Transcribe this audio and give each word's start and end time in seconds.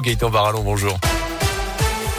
Gaëtan 0.00 0.30
Barallon, 0.30 0.62
bonjour. 0.62 0.98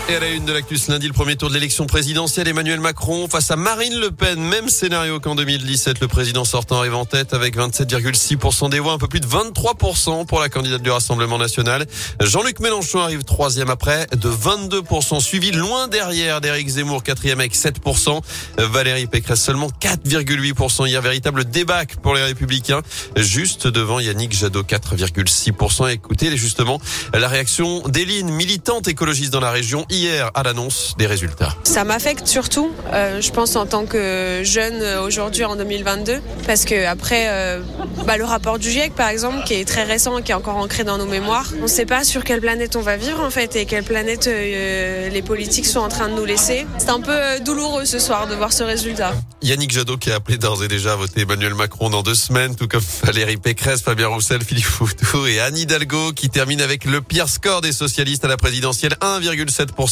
Et 0.09 0.15
à 0.17 0.19
la 0.19 0.31
une 0.31 0.43
de 0.43 0.51
l'actu 0.51 0.75
lundi, 0.89 1.07
le 1.07 1.13
premier 1.13 1.37
tour 1.37 1.47
de 1.47 1.53
l'élection 1.53 1.85
présidentielle, 1.85 2.49
Emmanuel 2.49 2.81
Macron 2.81 3.29
face 3.29 3.51
à 3.51 3.55
Marine 3.55 3.97
Le 4.01 4.11
Pen. 4.11 4.37
Même 4.37 4.67
scénario 4.67 5.21
qu'en 5.21 5.33
2017. 5.33 6.01
Le 6.01 6.09
président 6.09 6.43
sortant 6.43 6.79
arrive 6.79 6.95
en 6.95 7.05
tête 7.05 7.33
avec 7.33 7.55
27,6% 7.55 8.69
des 8.69 8.79
voix, 8.79 8.91
un 8.91 8.97
peu 8.97 9.07
plus 9.07 9.21
de 9.21 9.27
23% 9.27 10.25
pour 10.25 10.41
la 10.41 10.49
candidate 10.49 10.81
du 10.81 10.91
Rassemblement 10.91 11.37
national. 11.37 11.85
Jean-Luc 12.21 12.59
Mélenchon 12.59 12.99
arrive 12.99 13.23
troisième 13.23 13.69
après 13.69 14.07
de 14.11 14.29
22%, 14.29 15.21
suivi 15.21 15.51
loin 15.51 15.87
derrière 15.87 16.41
d'Éric 16.41 16.67
Zemmour, 16.67 17.01
quatrième 17.01 17.39
avec 17.39 17.55
7%. 17.55 18.21
Valérie 18.57 19.07
Pécresse 19.07 19.41
seulement 19.41 19.69
4,8% 19.79 20.85
hier. 20.85 21.01
Véritable 21.01 21.45
débat 21.45 21.85
pour 22.01 22.13
les 22.13 22.23
Républicains. 22.23 22.81
Juste 23.15 23.67
devant 23.67 24.01
Yannick 24.01 24.33
Jadot, 24.33 24.63
4,6%. 24.63 25.89
Écoutez 25.89 26.35
justement 26.35 26.81
la 27.13 27.29
réaction 27.29 27.87
d'Eline, 27.87 28.29
militante 28.31 28.89
écologiste 28.89 29.31
dans 29.31 29.39
la 29.39 29.51
région 29.51 29.85
hier 29.93 30.31
à 30.33 30.43
l'annonce 30.43 30.95
des 30.97 31.05
résultats. 31.05 31.55
Ça 31.63 31.83
m'affecte 31.83 32.27
surtout, 32.27 32.71
euh, 32.93 33.21
je 33.21 33.31
pense 33.31 33.55
en 33.55 33.65
tant 33.65 33.85
que 33.85 34.41
jeune 34.43 34.81
euh, 34.81 35.05
aujourd'hui 35.05 35.45
en 35.45 35.55
2022, 35.55 36.19
parce 36.45 36.65
que 36.65 36.85
après 36.85 37.27
euh, 37.27 37.61
bah, 38.05 38.17
le 38.17 38.25
rapport 38.25 38.59
du 38.59 38.69
GIEC 38.69 38.93
par 38.95 39.09
exemple, 39.09 39.43
qui 39.45 39.53
est 39.53 39.65
très 39.65 39.83
récent, 39.83 40.21
qui 40.21 40.31
est 40.31 40.35
encore 40.35 40.57
ancré 40.57 40.83
dans 40.83 40.97
nos 40.97 41.05
mémoires, 41.05 41.47
on 41.59 41.63
ne 41.63 41.67
sait 41.67 41.85
pas 41.85 42.03
sur 42.03 42.23
quelle 42.23 42.41
planète 42.41 42.75
on 42.75 42.81
va 42.81 42.97
vivre 42.97 43.21
en 43.21 43.29
fait 43.29 43.55
et 43.55 43.65
quelle 43.65 43.83
planète 43.83 44.27
euh, 44.27 45.09
les 45.09 45.21
politiques 45.21 45.67
sont 45.67 45.79
en 45.79 45.89
train 45.89 46.09
de 46.09 46.15
nous 46.15 46.25
laisser. 46.25 46.65
C'est 46.79 46.89
un 46.89 47.01
peu 47.01 47.39
douloureux 47.45 47.85
ce 47.85 47.99
soir 47.99 48.27
de 48.27 48.35
voir 48.35 48.51
ce 48.51 48.63
résultat. 48.63 49.13
Yannick 49.41 49.71
Jadot 49.71 49.97
qui 49.97 50.11
a 50.11 50.15
appelé 50.15 50.37
d'ores 50.37 50.63
et 50.63 50.67
déjà 50.67 50.93
à 50.93 50.95
voter 50.95 51.21
Emmanuel 51.21 51.53
Macron 51.53 51.89
dans 51.89 52.01
deux 52.01 52.15
semaines, 52.15 52.55
tout 52.55 52.67
comme 52.67 52.83
Valérie 53.03 53.37
Pécresse, 53.37 53.81
Fabien 53.81 54.07
Roussel, 54.07 54.41
Philippe 54.43 54.65
Foutou 54.65 55.25
et 55.27 55.39
Anne 55.39 55.57
Hidalgo 55.57 56.13
qui 56.13 56.29
termine 56.29 56.61
avec 56.61 56.85
le 56.85 57.01
pire 57.01 57.29
score 57.29 57.61
des 57.61 57.73
socialistes 57.73 58.25
à 58.25 58.27
la 58.27 58.37
présidentielle, 58.37 58.95
1,7%. 59.01 59.82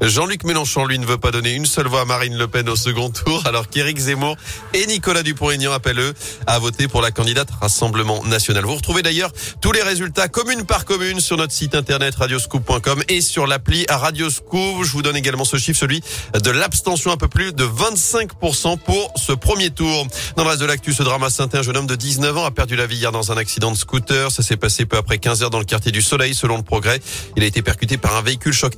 Jean-Luc 0.00 0.44
Mélenchon, 0.44 0.86
lui, 0.86 0.98
ne 0.98 1.06
veut 1.06 1.18
pas 1.18 1.30
donner 1.30 1.52
une 1.52 1.66
seule 1.66 1.88
voix 1.88 2.02
à 2.02 2.04
Marine 2.04 2.36
Le 2.36 2.46
Pen 2.48 2.68
au 2.68 2.76
second 2.76 3.10
tour, 3.10 3.42
alors 3.46 3.68
qu'Éric 3.68 3.98
Zemmour 3.98 4.36
et 4.72 4.86
Nicolas 4.86 5.22
Dupont-Aignan 5.22 5.72
appellent 5.72 5.98
eux 5.98 6.14
à 6.46 6.58
voter 6.58 6.88
pour 6.88 7.02
la 7.02 7.10
candidate 7.10 7.48
Rassemblement 7.60 8.22
National. 8.24 8.64
Vous 8.64 8.74
retrouvez 8.74 9.02
d'ailleurs 9.02 9.32
tous 9.60 9.72
les 9.72 9.82
résultats 9.82 10.28
commune 10.28 10.64
par 10.64 10.84
commune 10.84 11.20
sur 11.20 11.36
notre 11.36 11.52
site 11.52 11.74
internet 11.74 12.14
radioscoop.com 12.14 13.02
et 13.08 13.20
sur 13.20 13.46
l'appli 13.46 13.86
Radioscoop. 13.88 14.84
Je 14.84 14.92
vous 14.92 15.02
donne 15.02 15.16
également 15.16 15.44
ce 15.44 15.56
chiffre, 15.56 15.78
celui 15.78 16.02
de 16.40 16.50
l'abstention, 16.50 17.10
un 17.10 17.16
peu 17.16 17.28
plus 17.28 17.52
de 17.52 17.64
25% 17.64 18.78
pour 18.78 19.12
ce 19.16 19.32
premier 19.32 19.70
tour. 19.70 20.06
Dans 20.36 20.44
le 20.44 20.50
reste 20.50 20.60
de 20.60 20.66
l'actu, 20.66 20.92
ce 20.92 21.02
drama 21.02 21.30
saint 21.30 21.48
un 21.52 21.62
jeune 21.62 21.76
homme 21.76 21.86
de 21.86 21.94
19 21.96 22.36
ans 22.38 22.44
a 22.44 22.50
perdu 22.50 22.76
la 22.76 22.86
vie 22.86 22.96
hier 22.96 23.12
dans 23.12 23.32
un 23.32 23.36
accident 23.36 23.70
de 23.70 23.76
scooter. 23.76 24.30
Ça 24.30 24.42
s'est 24.42 24.56
passé 24.56 24.86
peu 24.86 24.96
après 24.96 25.18
15 25.18 25.42
heures 25.42 25.50
dans 25.50 25.58
le 25.58 25.64
quartier 25.64 25.92
du 25.92 26.02
Soleil, 26.02 26.34
selon 26.34 26.56
le 26.56 26.62
progrès. 26.62 27.00
Il 27.36 27.42
a 27.42 27.46
été 27.46 27.62
percuté 27.62 27.96
par 27.96 28.16
un 28.16 28.22
véhicule 28.22 28.52
choc 28.52 28.74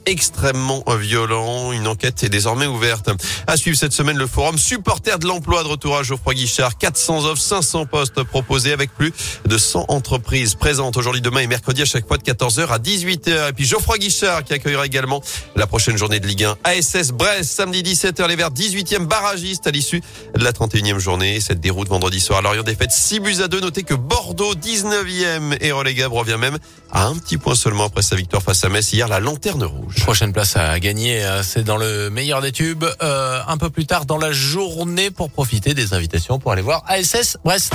extrêmement 0.47 0.85
violent. 1.01 1.73
Une 1.73 1.89
enquête 1.89 2.23
est 2.23 2.29
désormais 2.29 2.67
ouverte. 2.67 3.11
À 3.49 3.57
suivre 3.57 3.77
cette 3.77 3.93
semaine, 3.93 4.17
le 4.17 4.29
forum 4.29 4.59
supporter 4.59 5.19
de 5.19 5.27
l'emploi 5.27 5.65
de 5.65 5.69
retour 5.69 5.97
à 5.97 6.05
Geoffroy 6.05 6.35
Guichard. 6.35 6.79
400 6.79 7.25
offres, 7.25 7.43
500 7.43 7.87
postes 7.87 8.23
proposés 8.23 8.73
avec 8.73 8.95
plus 8.95 9.13
de 9.47 9.59
100 9.59 9.87
entreprises 9.89 10.55
présentes 10.55 10.97
aujourd'hui, 10.97 11.21
demain 11.21 11.41
et 11.41 11.49
mercredi 11.49 11.83
à 11.83 11.85
chaque 11.85 12.07
fois 12.07 12.17
de 12.17 12.23
14h 12.23 12.69
à 12.69 12.79
18h. 12.79 13.49
Et 13.49 13.53
puis 13.55 13.65
Geoffroy 13.65 13.99
Guichard 13.99 14.45
qui 14.45 14.55
accueillera 14.55 14.87
également 14.87 15.21
la 15.57 15.67
prochaine 15.67 15.97
journée 15.97 16.21
de 16.21 16.29
Ligue 16.29 16.45
1 16.45 16.57
ASS 16.63 17.11
Brest 17.11 17.51
samedi 17.51 17.83
17h 17.83 18.29
les 18.29 18.37
Verts 18.37 18.53
18e 18.53 19.07
barragiste 19.07 19.67
à 19.67 19.73
l'issue 19.73 20.01
de 20.37 20.45
la 20.45 20.53
31e 20.53 20.99
journée. 20.99 21.41
Cette 21.41 21.61
déroute 21.61 21.89
vendredi 21.89 22.21
soir 22.21 22.39
à 22.39 22.43
Lorient 22.43 22.63
défaite 22.63 22.93
6 22.93 23.19
buts 23.19 23.43
à 23.43 23.49
2. 23.49 23.61
Notez 23.61 23.83
que 23.83 23.95
Bordeaux 23.95 24.55
19e 24.55 25.57
et 25.61 25.73
relégable 25.73 26.15
revient 26.15 26.39
même 26.39 26.59
à 26.93 27.07
un 27.07 27.17
petit 27.17 27.37
point 27.37 27.57
seulement 27.57 27.85
après 27.85 28.03
sa 28.03 28.15
victoire 28.15 28.43
face 28.43 28.63
à 28.63 28.69
Metz 28.69 28.93
hier 28.93 29.09
la 29.09 29.19
lanterne 29.19 29.65
rouge. 29.65 29.97
Prochaine 30.03 30.33
place 30.37 30.55
à 30.57 30.79
gagner, 30.81 31.25
euh, 31.25 31.43
c'est 31.43 31.63
dans 31.63 31.79
le 31.79 32.11
meilleur 32.11 32.43
des 32.43 32.53
tubes, 32.53 32.85
euh, 33.01 33.41
un 33.49 33.57
peu 33.57 33.71
plus 33.71 33.87
tard 33.87 34.05
dans 34.05 34.19
la 34.19 34.33
journée 34.33 35.11
pour 35.11 35.31
profiter 35.31 35.73
des 35.73 35.95
invitations 35.95 36.39
pour 36.39 36.53
aller 36.53 36.61
voir 36.61 36.85
ASS 36.87 37.39
Brest. 37.43 37.73